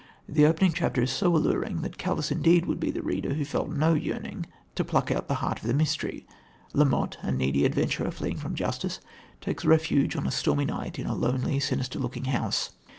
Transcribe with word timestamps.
The 0.27 0.47
opening 0.47 0.73
chapter 0.73 1.03
is 1.03 1.11
so 1.11 1.37
alluring 1.37 1.83
that 1.83 1.99
callous 1.99 2.31
indeed 2.31 2.65
would 2.65 2.79
be 2.79 2.89
the 2.89 3.03
reader 3.03 3.35
who 3.35 3.45
felt 3.45 3.69
no 3.69 3.93
yearning 3.93 4.47
to 4.73 4.83
pluck 4.83 5.11
out 5.11 5.27
the 5.27 5.35
heart 5.45 5.59
of 5.61 5.67
the 5.67 5.75
mystery. 5.75 6.25
La 6.73 6.85
Motte, 6.85 7.17
a 7.21 7.31
needy 7.31 7.65
adventurer 7.65 8.09
fleeing 8.09 8.37
from 8.37 8.55
justice, 8.55 8.99
takes 9.41 9.63
refuge 9.63 10.15
on 10.15 10.25
a 10.25 10.31
stormy 10.31 10.65
night 10.65 10.97
in 10.97 11.05
a 11.05 11.13
lonely, 11.13 11.59
sinister 11.59 11.99
looking 11.99 12.25
house. 12.25 12.71